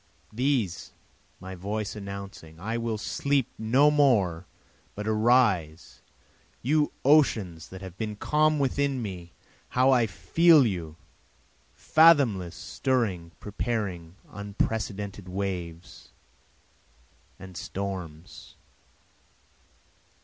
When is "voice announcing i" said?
1.53-2.75